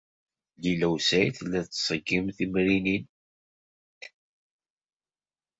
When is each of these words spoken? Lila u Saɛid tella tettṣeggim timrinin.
Lila 0.61 0.87
u 0.95 0.97
Saɛid 1.07 1.33
tella 1.37 1.59
tettṣeggim 1.65 2.25
timrinin. 2.37 3.05